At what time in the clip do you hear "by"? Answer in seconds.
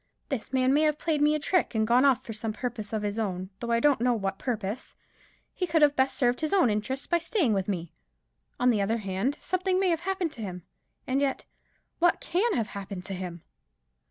7.05-7.19